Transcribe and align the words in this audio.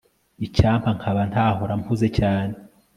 Icyampa 0.45 0.89
nkaba 0.97 1.21
ntahora 1.31 1.73
mpuze 1.81 2.07
cyane 2.17 2.53